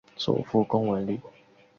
[0.17, 1.21] 祖父龚文礼。